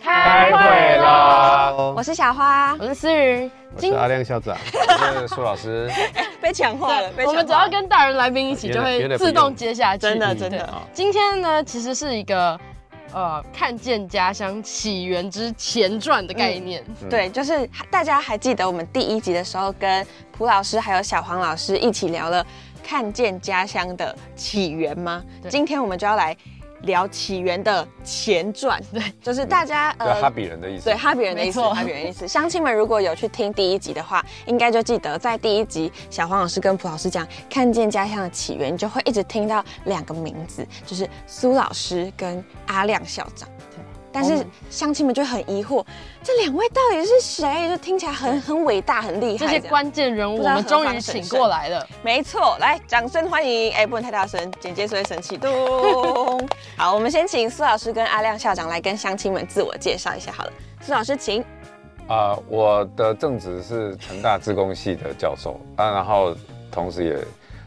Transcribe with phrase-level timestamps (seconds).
[0.00, 1.72] 开会啦！
[1.96, 5.90] 我是小花，我是思雨，我是阿亮校长， 我是苏老师。
[6.40, 10.02] 被强化了，被我们只要跟大人来宾一起，就会自动接下去。
[10.02, 10.68] 真的真的。
[10.92, 12.58] 今天呢，其实是一个
[13.12, 16.84] 呃，看见家乡起源之前传的概念。
[17.10, 22.46] 对，就是大家还记得我们第一集的时候，跟蒲老师还有小黄老师一起聊了
[22.84, 25.22] 看见家乡的起源吗？
[25.48, 26.36] 今天我们就要来。
[26.82, 32.26] 聊起源的前传，对，就是大家呃哈比人的意思，对哈比人的意思，哈比人的意思。
[32.28, 43.48] 乡亲们如果有去听第一集的话，应该就记得在第一集小黄老师跟蒲老师讲看见家乡的起源，就会一直听到两个名字，就是苏老师跟阿亮校长。
[44.20, 45.84] 但是乡亲们就很疑惑，
[46.24, 47.68] 这两位到底是谁？
[47.68, 49.46] 就听起来很很伟大、很厉害。
[49.46, 51.86] 这些关键人物，我们终于请过来了。
[52.02, 53.72] 没错，来掌声欢迎！
[53.72, 55.38] 哎，不能太大声，简介所以生气。
[55.38, 55.48] 咚！
[56.76, 60.32] 好，我们先请苏老师跟阿亮校长来跟乡亲们自我介绍一下。
[60.32, 61.44] 好了，苏老师，请。
[62.08, 66.34] 啊，我的正职是成大自工系的教授啊，然后
[66.72, 67.16] 同时也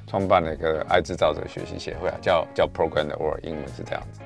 [0.05, 4.20] 创办了一个爱制造者学习协会啊，叫叫 Program the World，英文是这样子。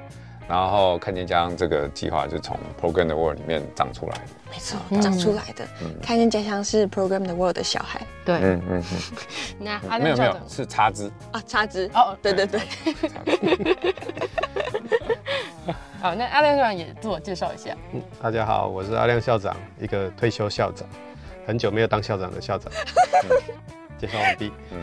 [0.47, 5.67] 然后看见家乡这个计划就从 Program the World 里面长出来的，没错，长出来的。
[6.01, 8.97] 看见家乡是 Program the World 的小孩，对，嗯嗯嗯。
[9.59, 12.61] 那没有没有，是插枝啊，插枝哦，对对对。
[15.99, 17.75] 好，那阿亮校长也自我介绍一下。
[17.93, 20.87] 嗯，大家好，我是阿亮校长，一个退休校长，
[21.47, 22.71] 很久没有当校长的校长。
[23.97, 24.51] 介绍完毕。
[24.71, 24.79] 嗯。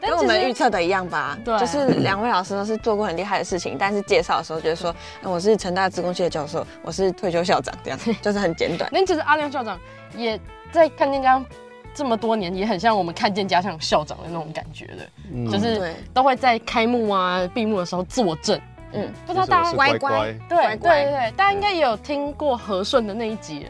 [0.00, 8.88] 跟我们预测的一样吧，对，就是两位老师都是做过很厉害的事情，但是介绍的时候觉得说，我是成大职工系的教授，我是退休校长，这样就是很简短。
[8.94, 9.78] 那其实阿亮校长
[10.16, 10.38] 也
[10.70, 11.44] 在看见家
[11.94, 18.60] 这么多年，也很像我们看见家像校长的那种感觉的，就是都会在开幕啊、闭幕的时候坐镇。
[18.92, 23.66] 嗯，不知道大家乖乖，对对对，大家应该也有听过和顺的那一集。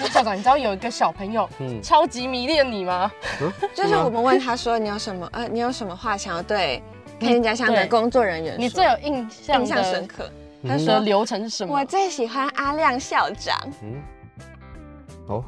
[0.00, 1.48] 校长，你知道有一个小朋友
[1.82, 3.10] 超级迷恋你吗？
[3.74, 6.82] 就是我们问他说你有什么呃，你有什么话想要对
[7.20, 8.56] 开心家乡的工作人员？
[8.58, 10.30] 你最有印象、印象深刻？
[10.66, 11.74] 他说流程是什么？
[11.78, 13.58] 我最喜欢阿亮校长。
[13.82, 14.02] 嗯，
[15.26, 15.44] 哦。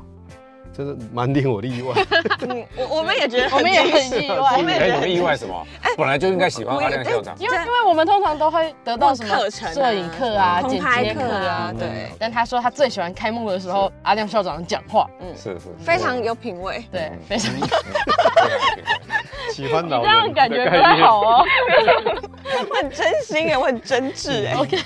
[0.76, 1.94] 真是蛮令我意外，
[2.76, 4.48] 我我们也觉得， 我们也很意外。
[4.78, 5.66] 哎，你们意外什么？
[5.96, 12.10] 本来就应该喜欢阿亮校长，因为因为我们通常都会得到什么课程、摄影课啊、剪接课啊，对。
[12.18, 17.52] 但他说他最喜欢开幕的时候阿亮校长讲话，嗯，是是，非常有品味，对，非常。
[19.52, 21.44] 喜欢老这样感觉 不太好哦。
[22.70, 24.54] 我很真心哎，我很真挚哎。
[24.54, 24.76] OK。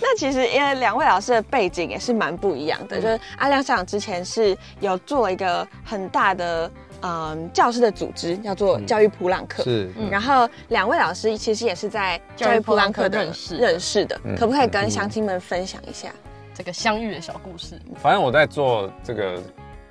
[0.00, 6.70] 那其实因为两位老师的背景也是蛮不一样的，就是阿亮校长之前是有做一个很大的
[7.02, 9.62] 嗯教师的组织，叫做教育普朗克。
[9.62, 9.90] 是。
[10.10, 16.08] 然后两位老师其实也是在教育普朗克认识认识的，可不可以跟乡亲们分享一下
[16.54, 17.80] 这个相遇的小故事？
[18.02, 19.40] 反正我在做这个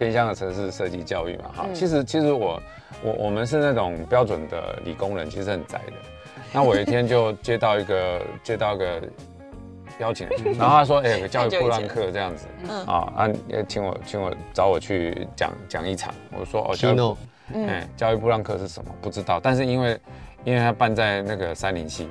[0.01, 2.59] 偏乡的城市设计教育嘛，哈，其实其实我
[3.03, 5.93] 我我们是那种标准的理工人，其实很宅的。
[6.51, 8.99] 那我一天就接到一个接到一个。
[9.99, 12.47] 邀请，然后他说：“哎，有个教育布朗课这样子，
[12.87, 13.29] 啊啊，
[13.67, 17.15] 请我请我找我去讲讲一场。”我说：“哦，教育，
[17.53, 18.91] 嗯，教育布朗课是什么？
[18.99, 19.39] 不知道。
[19.39, 19.99] 但是因为
[20.43, 22.09] 因为他办在那个三林系，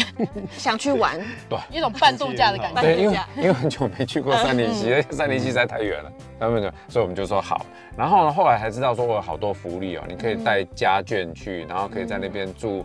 [0.56, 2.82] 想去玩，对，一种半度假的感觉。
[2.82, 7.64] 对，因为因为很久没去过三林溪， 三林溪实在太远了，他们就所以我们就说好。
[7.96, 12.84] 然后呢后来才知道说我有好多福利哦，你可以带家眷去，然后可以在那边住。”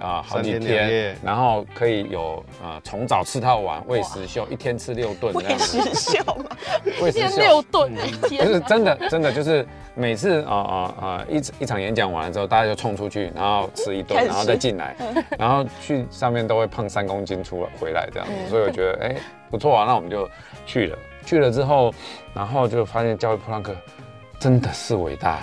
[0.00, 6.44] 啊，好几天，然后可以有呃，从早吃到晚，喂食秀，一天吃六顿，喂食秀吗？
[7.00, 7.40] 喂食秀。
[7.40, 7.92] 六顿，
[8.22, 14.96] 就是真的，真的就是每次啊啊啊一一场演讲完了之后，大家就冲出去，然后吃一顿，然后再进来，
[15.38, 19.16] 然后去上面都会胖三公斤出来回来这样子，所以我觉得哎
[19.50, 20.28] 不错啊，那我们就
[20.66, 21.92] 去了，去了之后，
[22.34, 23.74] 然后就发现教育普朗克
[24.38, 25.40] 真的是伟大，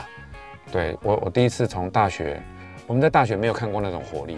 [0.71, 2.41] 对我我第一次从大学。
[2.89, 4.35] 我们在大学没有看过那种活力，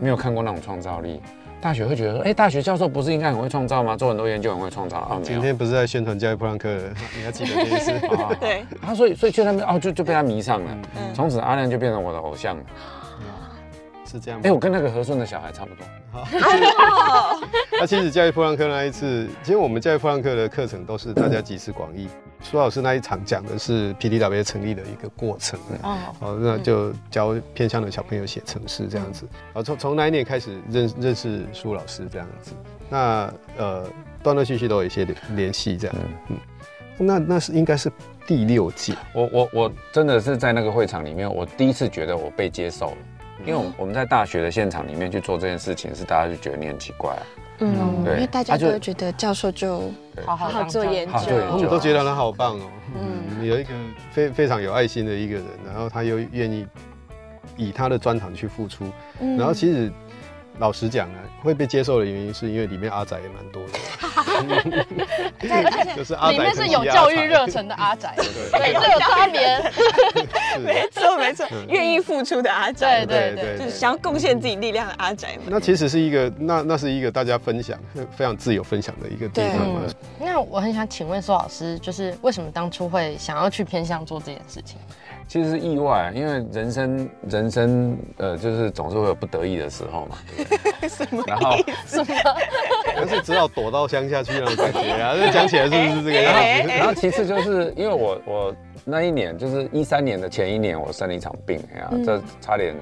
[0.00, 1.20] 没有看过那种创造力。
[1.60, 3.94] 大学会觉得说，哎，大学教授不是应该很会创造吗？
[3.94, 5.20] 做很多研究很会创造啊。
[5.22, 6.74] 今天不是在宣传教育普朗克，
[7.14, 7.92] 你要记得这件事。
[8.40, 8.64] 对。
[8.80, 10.78] 他所以所以去那边哦，就就被他迷上了。
[11.12, 12.56] 从此阿亮就变成我的偶像。
[14.12, 14.46] 是这样吗？
[14.46, 15.84] 哎，我跟那个和顺的小孩差不多。
[17.80, 22.06] 那其实教育普朗克那一次，其实我们教育普朗克的课程都是大家集思广益。
[22.42, 25.58] 苏老师那一场讲的是 PDW 成立的一个过程。
[25.82, 29.26] 哦，好，那就教偏向的小朋友写程式这样子。
[29.54, 32.52] 好，从从那一年开始认认识苏老师这样子。
[32.90, 33.88] 那呃，
[34.22, 35.06] 断断续续都有一些
[35.36, 35.96] 联系这样。
[36.28, 36.36] 嗯，
[36.98, 37.90] 那那是应该是
[38.26, 38.94] 第六届。
[39.14, 42.96] 我我我真的是在那个会场里面，我第一次觉得我被接受了。
[43.46, 47.22] 因为我们在大学的现场里面去做这件事情，是大家就觉得你很奇怪啊。
[47.58, 49.90] 嗯，对，因为大家都会觉得教授就
[50.24, 52.70] 好好做研究，我们都觉得他好棒哦。
[52.94, 53.70] 嗯，有一个
[54.10, 56.66] 非非常有爱心的一个人，然后他又愿意
[57.56, 58.84] 以他的专长去付出，
[59.18, 59.92] 然后其实。
[60.58, 63.72] 老实讲啊，会被接受的原因是因为里面阿仔也蛮多的，
[65.96, 68.14] 就是里面是 有教育热忱的阿仔，
[68.52, 69.58] 对，有差别，
[70.62, 77.78] 没错没错，愿意付出的阿仔，对对对，就是想要贡献自己力量的阿仔那其实是一个，那那是一个大家分享，
[78.14, 79.80] 非常自由分享的一个地方嘛。
[80.20, 84.78] 那我很想请问苏老师，就是为什么当初会想要去偏向做这件事情？
[85.28, 90.18] 其实是意外，因为人生人生呃，就是总是会有不得意的时候嘛。
[90.88, 91.22] 什么？
[91.26, 92.14] 然后什么？
[92.94, 95.14] 但是只好躲到乡下去那种感觉啊！
[95.16, 96.34] 这 讲起来是不是这个样
[96.66, 96.68] 子？
[96.68, 98.54] 然后其次就是因为我我
[98.84, 102.74] 那一年就是一三年的前一年，我生了一场病，哎呀，这差点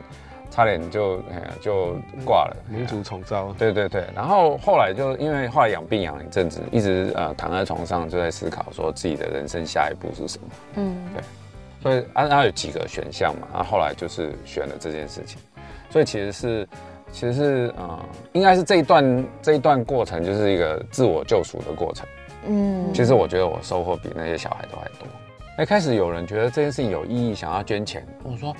[0.50, 1.94] 差点就哎呀就
[2.24, 3.54] 挂了，民族重招。
[3.58, 4.04] 对对对。
[4.14, 10.48] 然后后来就因为后来养病养了一阵子，一直呃躺在床上就在思考说自己的人生下一步是什么。
[10.76, 11.22] 嗯，对。
[11.82, 15.40] 所以啊，它有几个选项嘛，然后后来就是选了这件事情。
[15.88, 16.68] 所以其实是，
[17.10, 17.98] 其实是，嗯，
[18.32, 22.06] 应该是这一段这一段过程就是一个自我救赎的过程。
[22.46, 25.62] 嗯，其实我觉得我收获比那些小孩都还多。
[25.62, 28.54] 一开始有人觉得这件事情有意义，想要捐钱，我说，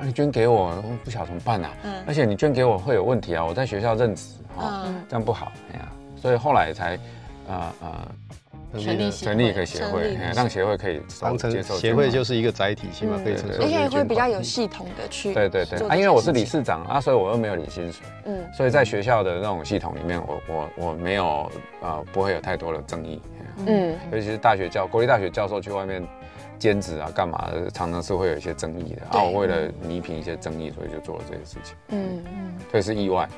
[0.00, 1.70] 你捐给我，我不晓得怎么办啊。
[1.84, 2.04] 嗯。
[2.06, 6.98] 而且你捐给我会有问题啊，我在学校任职，啊，这样不好，哎呀，所以后来才，
[7.48, 8.08] 呃呃。
[8.78, 13.62] 成立成立一个协会，让协会可以当成协会就是一个载体，起码可以承受。
[13.62, 15.34] 而且会比较有系统的去。
[15.34, 21.50] 对对对，啊，因为我是理事长啊，所以我又没有领薪水，嗯，所以在学校的那种系统里面，我我我没有
[21.80, 23.20] 呃不会有太多的争议，
[23.66, 26.06] 嗯，尤其是大学教国立大学教授去外面
[26.58, 29.22] 兼职啊干嘛的，常常是会有一些争议的啊。
[29.22, 33.28] 我为了弥平一些争议，所以就做了这些事情，嗯嗯，所以是意外。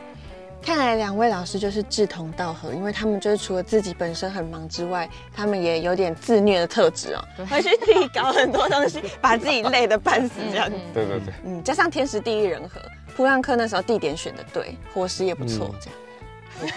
[0.61, 10.77] 看来两位老师就是志同道合，因为他们就是除了自己本身很忙之外，他们也有点自虐的特质哦，会去自己搞很多东西，把自己累得半死这样 子。
[10.93, 12.81] 对对对，嗯，加上天时地利人和，
[13.17, 16.75] 普朗克那时候地点选的对，伙食也不错，这样。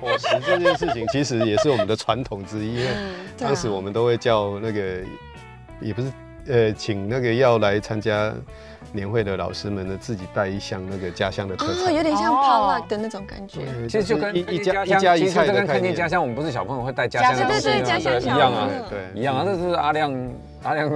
[0.00, 2.90] 伙食这件事情其实也是我们的传统之一，因为
[3.38, 4.98] 当时我们都会叫那个，
[5.80, 6.12] 也不是
[6.48, 8.34] 呃，请那个要来参加。
[8.92, 13.60] 年会的老师们呢，自己带一箱那个家乡的特产，哦有点像 potluck 的那种感觉。
[13.88, 19.44] 其实就跟一家一家一菜跟看见家乡，我们不是小朋友会带家乡的东西一样啊，对，一样啊。
[19.44, 20.30] 这是阿亮，
[20.62, 20.90] 阿亮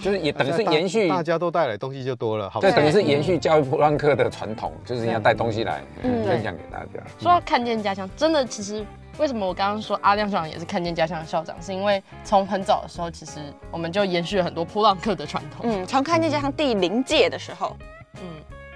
[0.00, 7.00] 就是也等于是延续，大家都带来东西就多了，好对，等于是延续教育普朗克的传统，就是要带东西来分享给大家。
[7.18, 8.84] 说到看见家乡，真的其实。
[9.20, 11.54] 为什么我刚刚说阿亮校长也是看见家乡的校长？
[11.60, 13.32] 是因为从很早的时候，其实
[13.70, 15.66] 我们就延续了很多普朗克的传统。
[15.70, 17.76] 嗯，从看见家乡第零届的时候，
[18.14, 18.22] 嗯，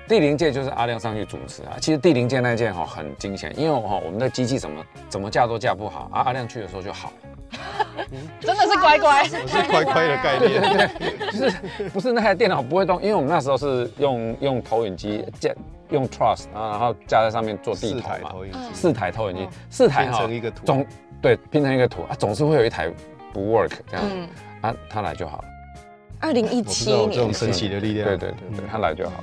[0.06, 1.78] 第零届就是阿亮上去主持啊。
[1.80, 7.10] 其实第零届那届哈很惊险，因为哈我们的机器怎么怎么架都架不好，阿阿亮去的时候就好。
[8.40, 15.50] 真的是乖乖，是乖乖的概念， 对，就是不是那台电脑不会动，因为我们那时候是用用投影机架，
[15.90, 18.34] 用 Trust 啊，然后架在上面做地图嘛，
[18.72, 20.86] 四台投影机，四台哈，一个图，总
[21.20, 22.02] 对拼成一个图。
[22.02, 22.90] 啊，总是会有一台
[23.32, 24.06] 不 work 这样，
[24.62, 25.44] 啊，他来就好。
[26.20, 29.22] 二零一七年，这种神奇的力量，对对对对，他来就好。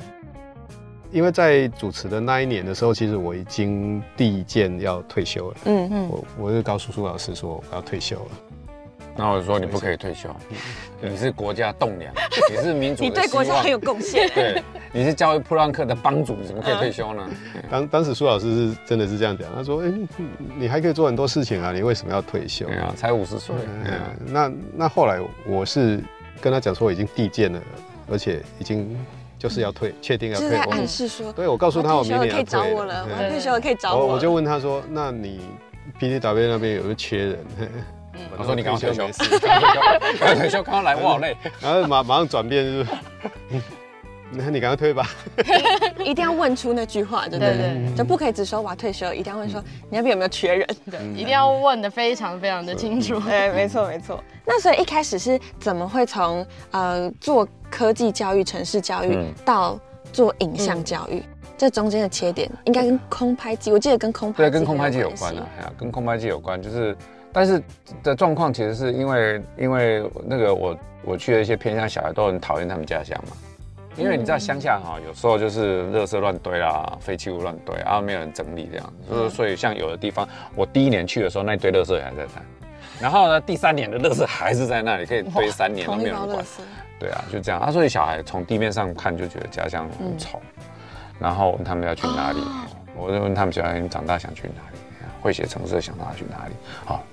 [1.12, 5.58] 因为在主持的那一年的时候，其实我已经第一件要退休了。
[5.66, 8.32] 嗯嗯，我我就告诉苏老师说我要退休了。
[9.18, 10.30] 然后我说你不可以退休，
[11.02, 12.14] 你是国家栋梁，
[12.50, 14.30] 你是民主，你对国家很有贡献。
[14.30, 17.30] 对，你是教育普朗克的帮主，你怎么可以退休呢？
[17.70, 19.92] 当当时苏老师是真的是这样讲，他说：“哎，
[20.56, 22.66] 你还可以做很多事情啊，你为什么要退休？
[22.68, 23.56] 对啊，才五十岁。
[24.26, 26.00] 那那后来我是
[26.40, 27.62] 跟他讲说，我已经递件了，
[28.10, 28.98] 而且已经。
[29.42, 30.50] 就是要退，确定要退。
[30.50, 34.06] 是在暗示说，对我告诉他我明年可以找我了，我退休了可以找我。
[34.06, 35.42] 我就问他说：“那你
[36.00, 37.40] PDW 那边有个缺人？”
[38.38, 41.36] 我说：“你刚刚退休，刚刚退休，刚刚来，我好累。
[41.60, 42.90] ”然后马马上转变就是，
[44.34, 45.10] 那你赶快退吧。
[46.04, 50.68] 一定要问出那句话，对对对，就不可以只说我要退休，一定要问说你那边有没有缺人？
[50.90, 53.20] 对，一定要问的非常非常的清楚。
[53.22, 54.24] 对，没错没错。
[54.46, 57.48] 那所以一开始是怎么会从呃做？
[57.72, 59.80] 科技教育、城市教育到
[60.12, 61.24] 做影像教育，
[61.58, 66.94] 这中间的切点应该跟空拍机，我记得跟空拍对，跟空拍机有关啊，跟空拍机有关，就是，
[67.32, 67.64] 但是
[68.04, 73.38] 的状况其实是因为因为那个我我去的一些偏乡小孩都很讨厌他们家乡嘛。
[73.98, 82.42] 因为你知道乡下哈，有时候就是垃圾乱堆啦，废弃物乱堆，然后没有人整理这样，所以所以像有的地方，我第一年去的时候，那堆垃圾还在那，
[83.02, 86.46] 然后呢，第三年的垃圾还是在那里，可以堆三年都没有人管。
[87.00, 87.60] 对啊，就这样。
[87.60, 90.40] 啊，所以小孩从地面上看就觉得家乡很丑，
[91.20, 92.40] 然后问他们要去哪里，
[92.96, 94.78] 我就问他们小孩你长大想去哪里？
[95.22, 96.54] 会写城市想要去哪里？
[96.86, 97.04] 好，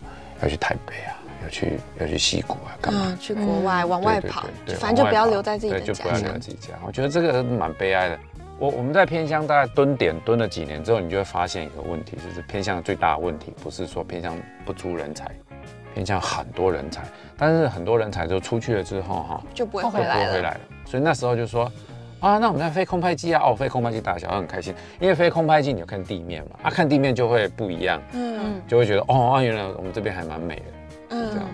[0.43, 1.18] 要去台北啊。
[1.43, 3.17] 要去要去西谷啊，干嘛？
[3.21, 4.47] 去国外往外跑，
[4.79, 5.87] 反正就不要留在自己的家。
[5.87, 6.75] 就不要留在自己家。
[6.87, 8.19] 我觉得这个蛮悲哀的。
[8.59, 15.31] 我我们在偏乡大概蹲点蹲了几年之后，你就会发现一个问题，就是偏乡最大的问题不是说偏乡不出人才，
[15.95, 17.03] 偏向很多人才，
[17.37, 20.61] 但是很多人才就出去了之后哈，就不会回来了。
[20.85, 21.71] 所以那时候就说
[22.19, 30.63] 啊，那我们在飞空拍机啊，哦，飞空拍机大小很开心，因为飞空拍机你就看地面嘛，啊，看地面就会不一样，嗯，就会觉得哦，啊，原来我们这边还蛮美的，
[31.39, 31.49] 样。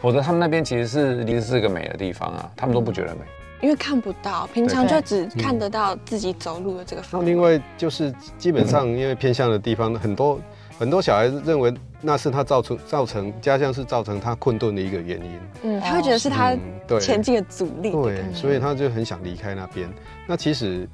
[0.00, 3.20] 否则他们那边其实是其实是个美的地方啊，他们都不觉得美，
[3.60, 7.02] 因为看不到，平常就只看得到自己走路的这个。
[7.10, 10.40] 那另外就是基本上因为偏向的地方很多
[10.78, 16.56] 很多小孩子认为那是他造成造成家乡是造成他困顿的一个原因，嗯，他会觉得是他
[17.00, 19.88] 前进的阻力，对，所以他就很想离开那边。
[20.26, 20.88] 那其实。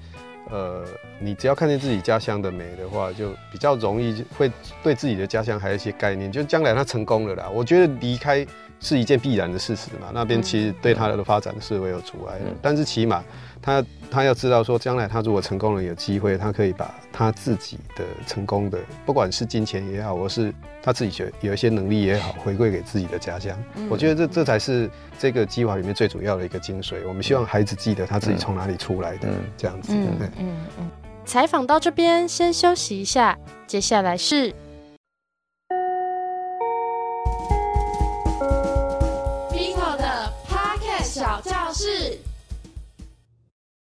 [0.51, 0.85] 呃，
[1.19, 4.51] 你只要看见自己家乡的美的话，就比较容易会
[4.83, 6.31] 对自己的家乡还有一些概念。
[6.31, 8.47] 就将来他成功了啦，我觉得离开
[8.85, 10.09] 是一件必然的事实嘛。
[10.13, 13.25] 那边其实对他的发展是会有阻碍的，但是起码
[13.61, 23.57] 他他要知道说，将来他如果成功了，有机会，他可以把他自己的成功的，不管是金钱也好，或是他自己觉有一些能力也好，回馈给自己的家乡。
[23.89, 24.89] 我觉得这这才是
[25.19, 26.97] 这个计划里面最主要的一个精髓。
[27.09, 29.95] 我们希望孩子记得他自己从哪里出来的，这样子。
[29.95, 30.91] 嗯嗯嗯。
[31.25, 33.35] 采访到这边，先休息一下，
[33.67, 34.55] 接下来是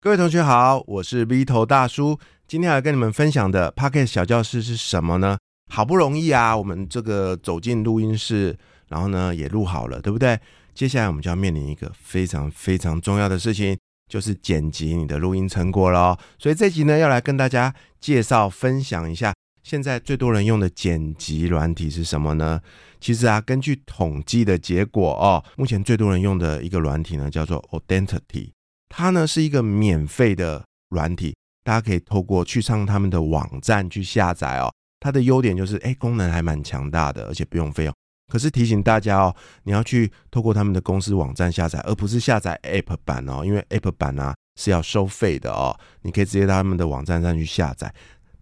[0.03, 2.19] 各位同学好，我是 V 头大叔，
[2.49, 5.39] 今天来跟你们分享的 Pocket 小教室是什么呢？
[5.73, 10.37] 好不容易啊，我们这个走进录音室，然后呢也录好了，对不对？
[10.75, 13.79] 接下来我们就要面临一个非常非常重要的事情。
[14.11, 19.33] 就是剪辑你的录音成果了，所以这集呢要来跟大家介绍分享一下，
[19.63, 22.61] 现在最多人用的剪辑软体是什么呢？
[23.01, 28.51] 其实啊，根据统计的结果哦，目前最多人用的一个软体呢叫做 Audacity，
[28.95, 31.35] 它呢是一个免费的软体，
[31.65, 34.71] 大家可以透过去上他们的网站去下载哦。
[35.01, 37.95] 它的优点就是哎，功能还蛮强大的，而且不用费用。
[38.31, 45.75] 可是提醒大家哦，你要去透过他们的公司网站下载，而不是下载 App 版哦，因为 App 版啊是要收费的哦。
[46.03, 47.93] 你可以直接到他们的网站上去下载，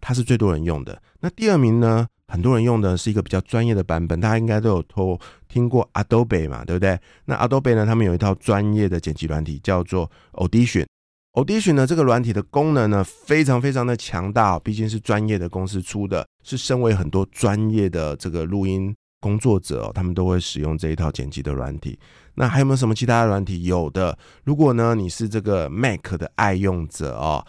[0.01, 1.01] 它是最多人用的。
[1.21, 5.19] 那第二名呢，很多人用的是一个比较专业的版本，大家应该都有偷
[5.49, 6.99] 听过 Adobe 嘛，对不对？
[7.25, 10.87] 那 Adobe 呢，他们有一套专业的剪辑软体叫做 Audition。
[11.33, 18.95] Audition 呢，这个软体的功能呢非常非常的强大，毕竟是专业的公司出的，是身为很多专业的这个录音。
[19.23, 21.99] 工作者哦，他们都会使用这一套剪辑的软体。
[22.37, 23.65] 那还有没有什么其他的软体？
[23.65, 24.19] 有的。
[24.45, 27.45] 如果呢，你是这个 Mac 的爱用者哦，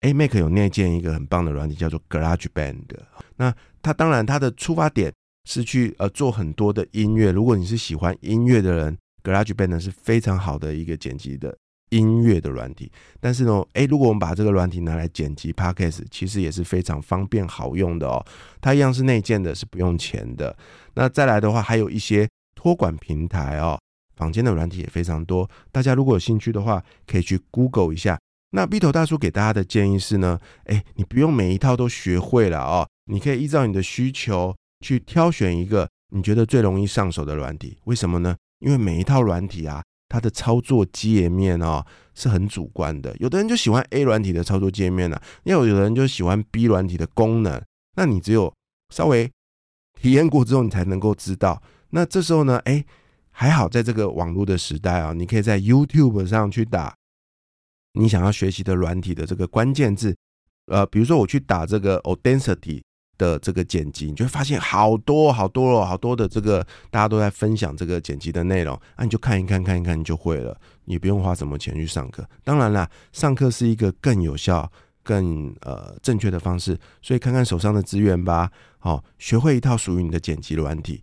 [0.00, 2.84] 哎，Mac 有内建一个很棒的软体，叫做 GarageBand。
[3.36, 5.12] 那它当然它的出发点
[5.44, 7.32] 是去呃做很多的音乐。
[7.32, 11.56] 如果你是喜欢音乐的人，GarageBand 是非常好的一个剪辑的。
[11.90, 18.26] 音乐的软体，但是呢，诶，如果我们把这个软体拿来剪辑 podcast，其实也是非常方便好用的哦。
[18.60, 20.54] 它一样是内建的，是不用钱的。
[20.94, 23.78] 那再来的话，还有一些托管平台哦，
[24.16, 25.48] 坊间的软体也非常多。
[25.70, 28.18] 大家如果有兴趣的话，可以去 Google 一下。
[28.56, 37.76] 那 B 头大叔给大家的建议是呢，诶，你不用每一套都学会了哦，你可以依照你的需求去挑选一个你觉得最容易上手的软体。
[37.84, 38.34] 为什么呢？
[38.60, 39.82] 因为每一套软体啊。
[40.08, 41.84] 它的操作界面哦
[42.14, 47.60] 是很主观的，有的人就喜欢 A 软体的操作界面呢，又有的人就喜欢 B 软体的功能。
[47.96, 48.54] 那你只有
[48.94, 49.28] 稍微
[50.00, 51.60] 体验过之后，你才能够知道。
[51.90, 52.84] 那这时候呢，哎，
[53.32, 56.94] 还好在这个网络的时代啊，你可以在 YouTube 上去打
[57.96, 60.16] 你想要学习的软体的这个关键字，
[60.66, 62.82] 呃，比如说我去打这个 Audacity。
[63.18, 72.28] 的这个剪辑，你就会发现好多好多哦，好多的这个大家都在分享这个剪辑的内容，那你就看一看，看一看你就会了，你不用花什么钱去上课。
[72.44, 74.70] 当然啦，上课是一个更有效、
[75.02, 78.52] 更呃正确的方式，所以看看手上的资源吧。
[78.78, 81.02] 好，学会一套属于你的剪辑软体，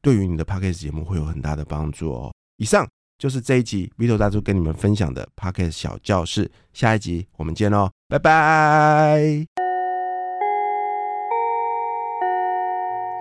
[0.00, 2.32] 对于你的 podcast 节目会有很大的帮助哦。
[2.56, 6.50] 以上就是这一集 Vito 大叔跟你们分享的 Pocket 小教室。
[6.72, 9.46] 下一集我们见喽，拜拜。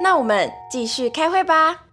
[0.01, 1.85] 那我们继续开会吧。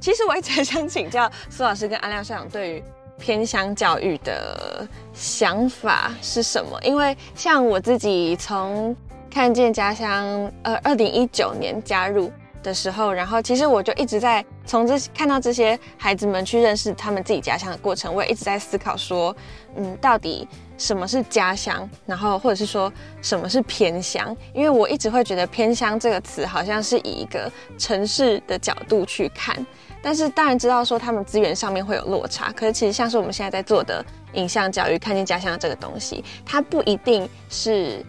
[0.00, 2.84] 其实我一直很想请教苏老师跟安亮校长对于
[3.18, 6.80] 偏乡教育的想法是什么？
[6.82, 8.96] 因为像我自己从
[9.28, 12.32] 看见家乡，呃，二零一九年加入
[12.68, 19.34] 的时候，然后其实我就一直在从这看到这些孩子们去认识他们自己家乡的过程，我也一直在思考说，
[19.76, 20.46] 嗯，到底
[20.76, 24.36] 什么是家乡，然后或者是说什么是偏乡？
[24.52, 29.66] 因为我一直会觉得偏乡这个词好像是以一个城市的角度去看。
[30.00, 38.04] 但是当然知道说他们资源上面会有落差，可是其实像是我们现在在做的影像教育、看见家乡这个东西，它不一定是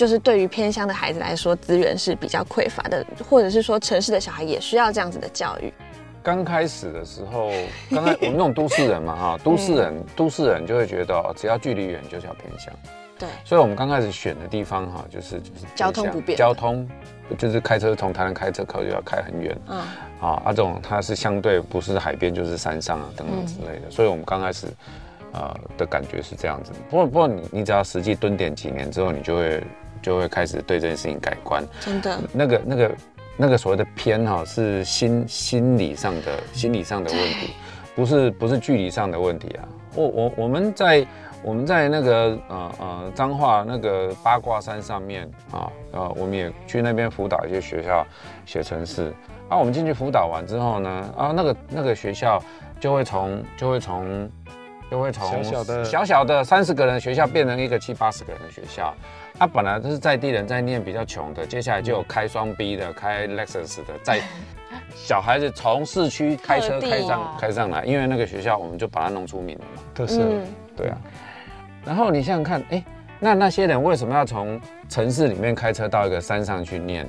[0.00, 5.70] 就是对于偏乡的孩子来说资源是比较匮乏的，或者是说城市的小孩也需要这样子的教育。
[6.22, 7.50] 刚开始的时候，
[7.90, 12.72] 刚开我们那种都市人嘛哈，都市人都市人就会觉得只要距离远就叫偏乡。
[13.18, 16.88] 对，所以我们刚开始选的地方哈，就是就是交通不便，交通。
[17.36, 19.54] 就是开车从台南开车，可能就要开很远。
[19.68, 19.78] 嗯，
[20.18, 24.66] 啊，啊，这种它是相对不是海边就是山上啊等等之类的，所以我们刚开始，
[25.32, 26.72] 呃的感觉是这样子。
[26.88, 29.62] 不过不过你你只要实际蹲点几年之后，你就会
[30.02, 31.64] 就会开始对这件事情改观。
[31.80, 32.96] 真的，那个那个
[33.36, 37.52] 那个所谓的偏哈是心心理上的心理上的问题，
[37.94, 39.68] 不是不是距离上的问题啊。
[39.94, 41.06] 我我我们在。
[41.42, 48.06] 我们在那个呃呃彰化那个八卦山上面啊，呃，我们也去那边辅导一些学校
[48.44, 49.10] 写程式。
[49.48, 52.38] 啊，我们进去辅导完之后呢，啊，那个那个学校
[52.78, 54.30] 就会从就会从
[54.90, 58.94] 就会从小小的小小的三十个人学校变成一个七八十个人的学校。
[59.40, 64.20] 他本来都是在地人在念比较穷的，接下来就有开双 B 的，开 Lexus 的，在
[64.94, 70.20] 小孩子从市区开车开上开上来，因为那个学校我们就把它弄出名了嘛，特色，
[70.76, 70.98] 对啊。
[71.86, 72.84] 然后你想想看，哎，
[73.18, 77.08] 那那些人为什么要从城市里面开车到一个山上去念？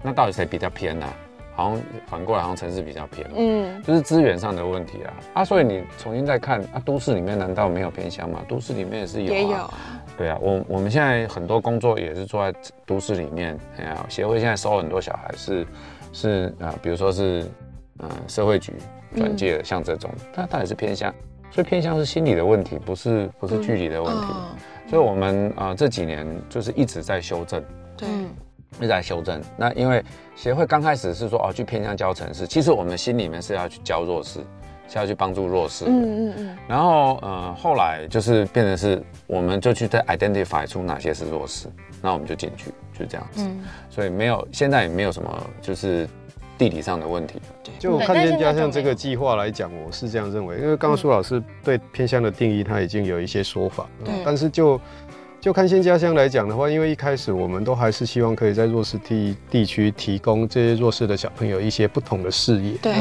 [0.00, 1.06] 那到底谁比较偏呢？
[1.54, 3.28] 好像反过来，好像城市比较偏。
[3.36, 5.12] 嗯，就是资源上的问题啊。
[5.34, 8.40] 啊，所以你重新再看啊，都市里面难道没有偏乡吗？
[8.48, 9.34] 都市里面也是有。
[9.34, 9.70] 也有。
[10.18, 13.56] 对啊，我我们现在很多工作也是做在都市里面。
[13.78, 15.66] 哎呀，协会现在收很多小孩是
[16.12, 17.48] 是啊，比如说是
[18.00, 18.72] 嗯社会局
[19.16, 21.14] 转介的，像这种，但它也是偏向。
[21.50, 24.26] 所以偏向是心理的问题，不是不是距离的问题。
[24.90, 27.62] 所以，我们啊这几年就是一直在修正，
[27.96, 28.08] 对，
[28.78, 29.40] 一直在修正。
[29.56, 30.04] 那因为
[30.34, 34.40] 协会刚开始是说哦，去偏向教城市，其实我们心里面是要去教弱势，
[34.88, 35.84] 是要去帮助弱势。
[35.86, 36.58] 嗯嗯嗯。
[36.66, 41.68] 然后呃，后来就是变成是，我们就去在 identify 出哪些是弱势，
[42.02, 43.46] 那我们就进去，就这样子。
[43.90, 46.08] 所以没有，现在也没有什么就是。
[46.58, 47.40] 地理上的问题，
[47.78, 50.56] 就看见家乡这个计划来讲，我是这样认为。
[50.56, 53.86] 因为刚刚苏老师对偏向的定义，他已经有一些说法。
[54.04, 54.12] 对。
[54.24, 54.76] 但是就
[55.40, 62.72] 就看新家乡来讲的话，因为一开始我们都还是希望可以在弱势地地区提供这些弱势的小朋友一些不同的视野。
[62.78, 62.92] 对。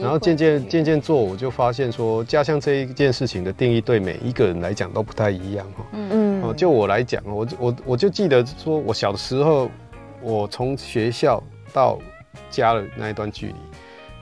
[0.00, 5.84] 然后渐渐渐渐做，我就发现说，家乡这一件事情的定义对每一个人来讲都不太一样哈。
[5.92, 6.42] 嗯嗯。
[6.42, 9.70] 哦，就我来讲，我我我就记得说，我小的时候，
[10.22, 11.98] 我从学校到
[12.48, 13.54] 家的那一段距离，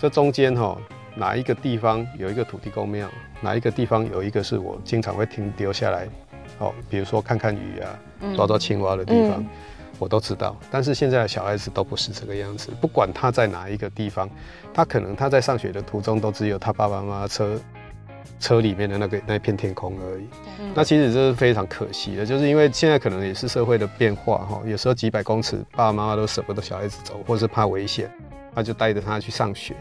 [0.01, 0.77] 这中间哈
[1.15, 3.09] 哪一个地方有一个土地公庙，
[3.41, 6.09] 哪一个地方有一个是我经常会停留下来，
[6.63, 7.99] 哦，比如说看看鱼啊，
[8.37, 9.45] 抓抓青蛙的地方，
[9.99, 10.57] 我都知道。
[10.71, 14.29] 但是现在的小孩子都不是这个样子，不管他在哪一个地方，
[14.73, 17.61] 他可能他在上学的途中都只有他爸爸妈妈车。
[18.39, 20.27] 车里面的那个那片天空而已，
[20.75, 28.11] 那其实这是非常可惜的，就是因为现在可能也是社会的变化哈，有时候几百公尺爸爸妈妈都舍不得小孩子走，或是怕危险，
[28.53, 29.77] 他就带着他去上学，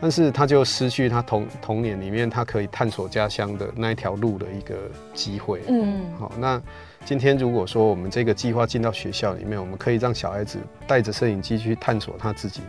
[0.00, 4.74] 但是他就失去他童童年里面他可以探索家乡的那一条路的一个
[5.14, 5.62] 机会。
[5.68, 6.60] 嗯，好，那
[7.04, 12.60] 今天如果说我们这个计划进到学校里面，我们可以让小孩子带着摄影机去探索他自己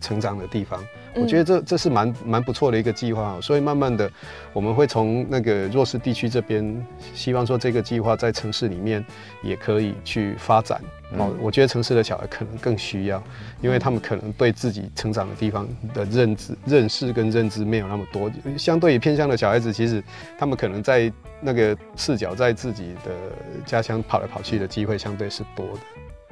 [0.00, 0.82] 成长的地方。
[1.14, 4.08] 我觉得这这是蛮蛮不错的一个计划，所以慢慢的，
[4.52, 9.04] 我们会从那个弱势地区这边，希望说这个计划在城市里面
[9.42, 10.80] 也可以去发展。
[11.16, 13.22] 哦，我觉得城市的小孩可能更需要，
[13.62, 20.02] 因为他们可能对自己成长的地方的认知、认识跟认知没有那么多，相对于偏向的小孩子，其实
[20.38, 23.12] 他们可能在那个视角在自己的
[23.64, 25.80] 家乡跑来跑去的机会相对是多的。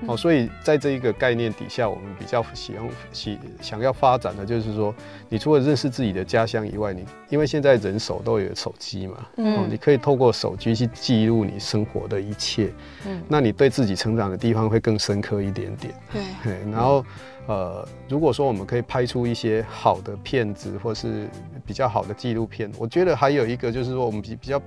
[0.07, 4.95] 哦，所以在这一个概念底下，我们比较喜欢喜想要发展的，就是说，
[5.29, 12.71] 你除了认识自己的家乡以外，你因为现在人手都有手机嘛，嗯，你可以透过手机去记录你生活的一切，
[13.07, 15.95] 嗯，那你对自己成长的地方会更深刻一点点，
[16.43, 17.03] 对，然后
[17.47, 21.27] 呃，如果说我们可以拍出一些好的片子，或是
[21.65, 24.61] 比较好的纪录片，我觉得还有一个就是说，我们比比较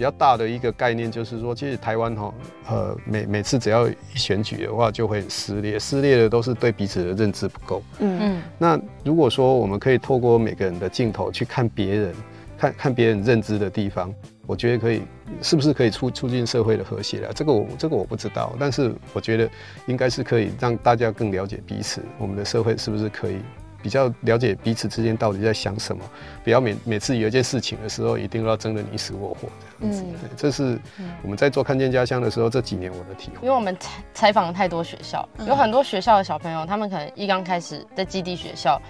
[0.00, 2.32] 比较大的一个概念，就是说，其实台湾哈，
[2.70, 7.82] 呃，每每次只要一选举的话，就会撕裂，撕裂的都是对彼此的认知不够。
[7.98, 8.42] 嗯嗯。
[8.56, 12.14] 那如果说我们可以透过每个人的镜头去看别人，
[12.56, 14.10] 看看别人认知的地方。
[14.46, 15.02] 我觉得可以，
[15.42, 17.30] 是不是可以促促进社会的和谐啊？
[17.34, 19.50] 这个我这个我不知道，但是我觉得
[19.84, 22.02] 应该是可以让大家更了解彼此。
[22.16, 23.36] 我们的社会是不是可以
[23.82, 26.02] 比较了解彼此之间到底在想什么？
[26.44, 29.48] 不要每每次有一件事情的时候，一定要争得你死我活
[29.80, 30.04] 这样子。
[30.36, 30.78] 这是
[31.22, 33.38] 我们在做看见家乡的时候这几年我的体会。
[33.42, 38.80] 因为我们采采访了太多学校，有很多学校的小朋友，他们可能一刚开始在基地学校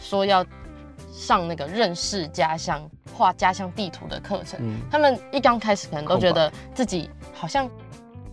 [0.00, 0.44] 说要。
[1.12, 4.58] 上那个认识家乡、画家乡地图的课程，
[4.90, 7.68] 他们一刚开始可能都觉得自己好像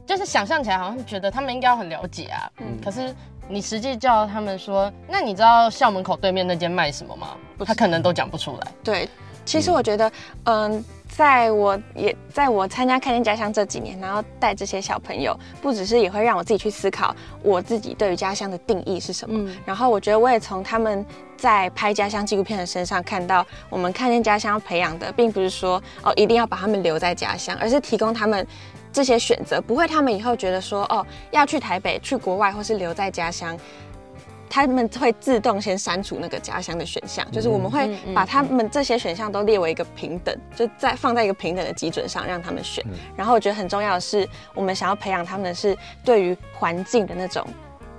[0.05, 2.49] 就是想象起来，好像觉得他们应该要很了解啊。
[2.59, 3.13] 嗯，可是
[3.49, 7.29] 你实际叫他们说，那你知道校门口对面那间卖什么吗？
[7.65, 8.71] 他可能都讲不出来。
[8.83, 9.09] 对，
[9.45, 10.11] 其实我觉得，
[10.45, 10.83] 嗯。
[11.09, 19.49] 在我也在我参加看见家乡这几年，然后带这些小朋友，不只是也会让我自己去思考我自己对于家乡的定义是什么。
[19.65, 21.03] 然后我觉得我也从他们
[21.37, 28.45] 在拍家乡纪录片的身上看到，我们看见家乡要培养的，并不是说哦一定要把他们留在家乡，而是提供他们
[28.91, 33.57] 这些选择，不会他们以后觉得说哦要去台北、去国外，或是留在家乡。
[34.49, 42.81] 他们会自动先删除那个家乡的选项，就是我们会把他们这些选项都列为一个平等，就在放在一个平等的基准上让他们选。
[43.13, 47.45] 然后我觉得很重要的是，我们想要培养他们是对于环境的那种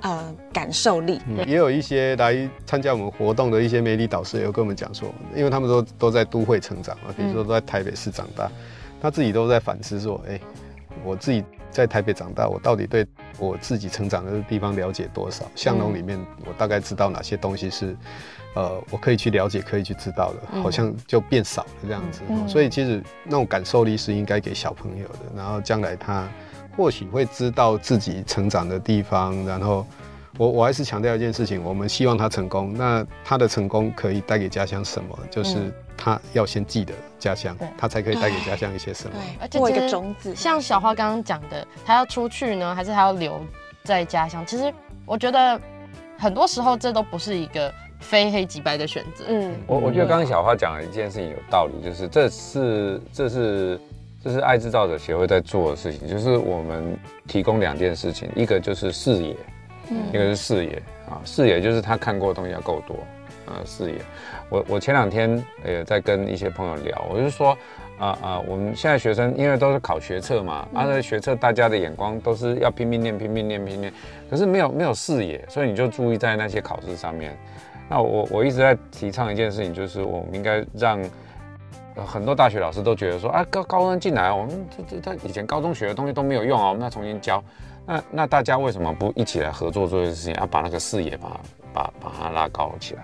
[0.00, 1.20] 呃感受力。
[1.46, 8.50] 也有一些来参加我们活动的一些媒体导师有跟我们讲说，因为他们都都在都会成长嘛，比如说都在台北市长大，
[9.02, 10.40] 他自己都在反思说，哎，
[11.08, 11.42] 我自己。
[11.70, 13.06] 在台北长大，我到底对
[13.38, 15.44] 我自己成长的地方了解多少？
[15.54, 17.94] 巷弄里面，我大概知道哪些东西是，
[18.54, 22.22] 呃，我可以去了解、可以去知道的，好像就变少了这样子。
[22.48, 26.26] 所以其实那种感受力是应该给小朋友的，然后将来他
[26.74, 29.86] 或许会知道自己成长的地方，然后。
[30.36, 32.72] 我我还是强调一件事情，我们希望他成功。
[32.72, 35.18] 那他的成功可以带给家乡什么？
[35.28, 39.16] 就是他要先记得家乡，他才可以带给家乡一些什么。
[39.40, 43.38] 而且一个种子，像小花刚刚讲的，他要出去呢，还是他要留
[43.84, 44.46] 在家乡？
[44.46, 44.72] 其实
[45.04, 45.60] 我觉得
[46.16, 49.24] 很多时候这都不是一个非黑即白的选择。
[49.28, 53.80] 嗯，我我觉得刚刚小花讲的一件事情有道理，就是这是这是
[54.22, 59.36] 这是爱制造者协会在做的事情，就是我们提供两件事情，一个就是视野。
[60.12, 62.94] 一个是视野啊，视野就是他看过的东西要够多
[63.48, 63.60] 啊。
[63.64, 63.98] 视野，
[64.48, 67.56] 我我前两天也在跟一些朋友聊，我就说
[67.98, 73.92] 啊啊，我们现在学生因为都是考学测嘛，啊，那学测大家的眼光都是要拼命念、拼命念、拼命念，
[74.30, 77.36] 可是没有没有视野，所以你就注意在那些考试上面。
[77.88, 81.02] 那我我一直在提倡一件事情，就是我们应该让
[82.06, 87.42] 很多大学老师都觉得说啊，高高中进来，我们这这他以前高中学的东西都没有用啊，我们要重新教。
[87.86, 90.34] 那那大家为什么不一起来合作做一件事情？
[90.34, 91.40] 要把那个视野把
[91.72, 93.02] 把把它拉高起来。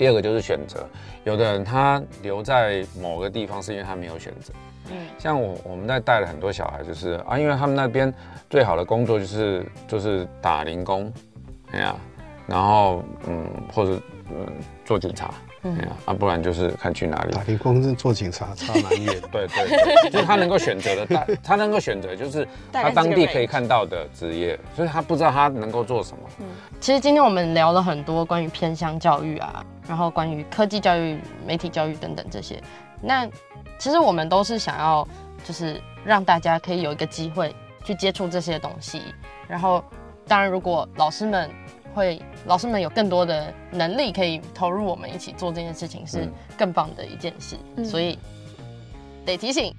[0.00, 0.88] 第二个就是选择，
[1.24, 4.50] 有的人他留在某个地方是因为他没有选择。
[4.90, 8.10] 嗯，像我我们在带了很多小孩，就是啊，因为他们那边
[8.48, 11.12] 最好的工作就是就是打零工，
[11.72, 11.94] 哎呀，
[12.46, 14.46] 然后嗯或者嗯
[14.86, 15.34] 做警察。
[15.62, 17.32] 嗯啊，不然就是看去哪里。
[17.34, 19.14] 打零工是做警察，差蛮远。
[19.30, 26.22] 对对，就是他能够选择的， 他他能够选择，就是他当地可以看到的职业，所以他不知道他能够做什么。
[26.38, 26.46] 嗯，
[26.80, 32.58] 其实今天我们聊了很多关于偏乡教育啊，然后关于科技教育、媒体教育等等这些。
[33.02, 33.28] 那
[33.78, 35.06] 其实我们都是想要，
[35.44, 39.02] 就是让大家可以有一个机会去接触这些东西。
[39.46, 39.84] 然后，
[40.26, 41.50] 当然如果老师们。
[41.94, 48.18] 会老师们有更多的能力可以投入我们一起做这件事情，是更棒的一件事，所以
[49.24, 49.74] 得提醒。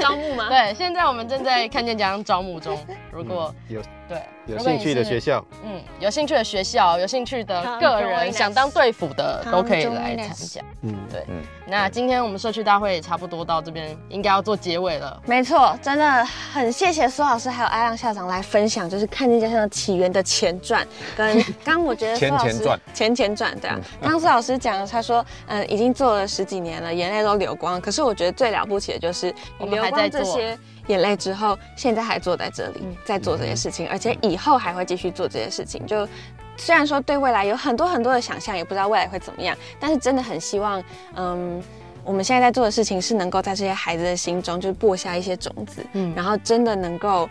[0.00, 0.48] 招募吗？
[0.50, 2.78] 对，现在我们正在看见家乡招募中。
[3.10, 10.60] 如果有对有兴趣的学校，嗯，有兴趣的学校，有兴趣的个人想当队辅的都可以来参加。
[10.82, 11.42] 嗯，对，嗯。
[11.66, 15.22] 那今天我们社区大会也差不多到这边，应该要做结尾了。
[15.24, 20.86] 没错，真的很谢谢苏老师还有阿亮校长来分享，就是看见家乡的起源的前传。
[21.16, 23.78] 跟 刚我觉得前前传前前传对啊。
[24.02, 27.80] 刚苏老师讲，他说嗯，已经做了十几年了，眼泪都流光。
[27.80, 29.11] 可是我觉得最了不起的就是。
[29.58, 35.86] 你流光这些眼泪之后，现在还坐在这里，在做这些事情，而且以后还会继续做这些事情。
[35.86, 36.08] 就
[36.56, 40.82] 虽然说对未来有很多很多的想象，也不知道未来会怎么样，但是真的很希望，
[41.14, 41.62] 嗯，
[42.04, 47.28] 我们现在在做的事情是能够在这些孩子的心中，就是播下一些种子，嗯，然后真的能够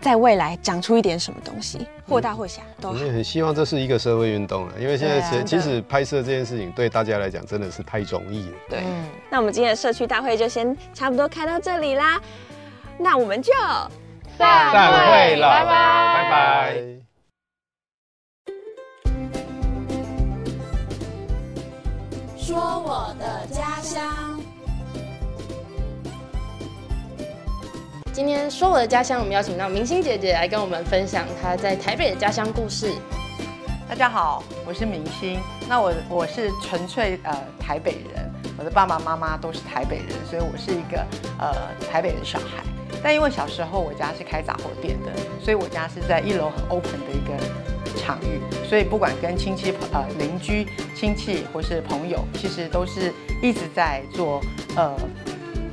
[0.00, 2.94] 在未来长出一点什么东西，或大或小都好。
[2.94, 8.56] 我们也很希望这是一个社会运动了，因为现在其其实拍摄这件事情对大家来讲真的是太容易了。
[8.70, 8.82] 对，
[9.28, 12.20] 那我们今天的社区大会就先差不多开到这里啦，
[12.98, 13.52] 那我们就
[14.36, 16.74] 散会了，拜拜，拜拜。
[22.36, 24.17] 说我的家乡。
[28.18, 32.92] 今天说我的家乡，我们邀请到明星姐姐来跟我们分享她在台北的家乡故事。
[33.88, 35.38] 大家好，我是明星。
[35.68, 38.28] 那我我是纯粹呃台北人，
[38.58, 40.98] 我的爸爸妈妈都是台北人，所以我是一个
[41.38, 41.54] 呃
[41.88, 42.64] 台北的小孩。
[43.00, 54.40] 但因为小时候我家是开杂货店的，所以我家是在一楼很 open 的一个场域，所以不管跟亲戚呃邻居亲戚或是朋友，其实都是一直在做
[54.74, 54.92] 呃，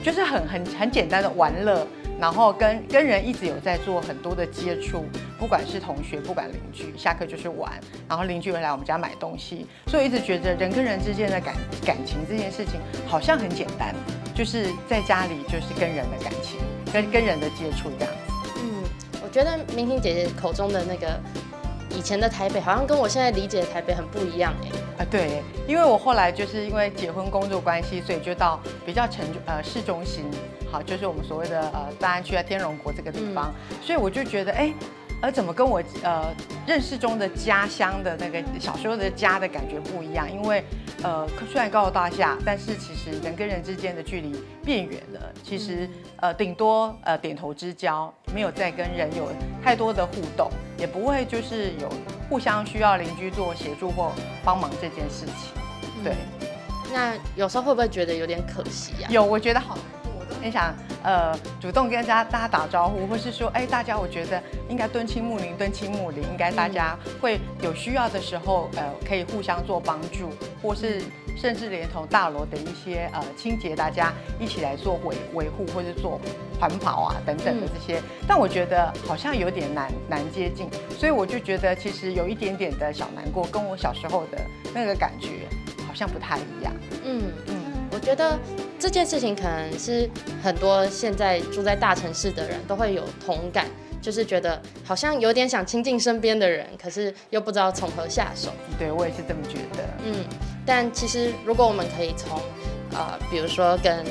[0.03, 1.87] 就是很很很简单的玩乐。
[2.19, 5.05] 然后跟跟人一直有在做很多的接触，
[5.37, 7.71] 不管是同学，不管邻居，下课就是玩，
[8.07, 11.53] 然后邻居会来我们家买东西，所以一直觉得人跟人之间的感
[11.85, 13.93] 感情这件事情好像很简单，
[14.33, 16.59] 就是在家里就是跟人的感情，
[16.93, 18.51] 跟跟人的接触这样子。
[18.57, 18.83] 嗯，
[19.21, 21.19] 我觉得明星姐姐口中的那个
[21.89, 25.03] 以前的台北，好像跟我现在理解的台北很不一样哎。
[25.03, 30.23] 啊，对，因为我后来就是因为结婚工作关系，所以就到比较城呃市中心。
[30.71, 34.73] 好，就是我们所谓的呃大安区啊天龙国这个地方，所以我就觉得哎，
[35.21, 36.33] 而怎么跟我呃
[36.67, 40.31] 认识中的家乡的那个小时候的家的感觉不一样？
[40.31, 40.63] 因为
[41.03, 45.31] 呃虽然高楼大厦，但是其实人跟人之间的距离变远了。
[45.43, 49.29] 其实呃顶多呃点头之交，没有再跟人有
[49.63, 51.89] 太多的互动，也不会就是有
[52.27, 54.11] 互相需要邻居做协助或
[54.43, 56.03] 帮忙这件事情。
[56.03, 56.15] 对，
[56.91, 59.07] 那有时候会不会觉得有点可惜呀？
[59.09, 59.77] 有，我觉得好。
[60.45, 70.29] 很想呃主动跟大家大家打招呼，或是说哎大家我觉得应该敦亲睦邻，敦亲睦邻，应该大家会有需要的时候呃可以互相做帮助，
[70.61, 71.01] 或是
[71.35, 76.21] 甚至连同大楼的一些呃清洁，大家一起来做维维护，或是做
[76.59, 77.99] 环保啊等等的这些。
[78.27, 84.39] 但我觉得好像有点难难接近，所以我就觉得其实有一点点的小难过，跟我小时候的
[84.75, 85.47] 那个感觉
[85.87, 86.71] 好像不太一样。
[87.03, 87.23] 嗯
[88.05, 88.39] 觉得。
[88.77, 90.07] 这件事情可能是
[90.43, 93.65] 很多现在住在大城市的人都会有同感，
[93.99, 98.49] 就是觉得好像有点想亲近身边的人，可是又不知道从何下手。
[98.77, 99.83] 对我也是这么觉得。
[100.05, 100.13] 嗯，
[100.65, 102.39] 但其实如果我们可以从，
[102.91, 104.05] 呃，比如说跟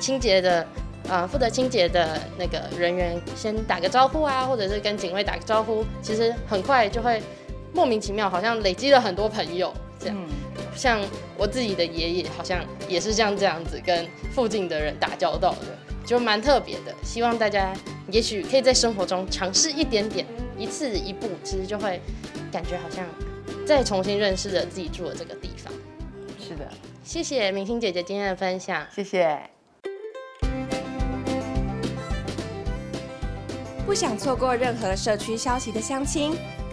[0.00, 0.66] 清洁的，
[1.08, 7.20] 呃，负责清洁的那个人员先打个招呼啊，或者是跟警卫打个招呼，其实很快就会
[7.74, 10.16] 莫名其妙，好像累积了很多朋友这样。
[10.74, 11.00] 像
[11.38, 16.94] 我自己的爷爷，好像也是像这样子跟附近的人打交道的，就蛮特别的。
[17.02, 17.72] 希望大家
[18.10, 20.26] 也许可以在生活中尝试一点点，
[20.58, 22.00] 一次一步，其实就会
[22.52, 23.06] 感觉好像
[23.64, 25.72] 再重新认识了自己住的这个地方。
[26.38, 26.70] 是的，
[27.02, 29.40] 谢谢明星姐姐今天的分享，谢谢。
[33.86, 36.36] 不想错过任何社区消息的乡亲。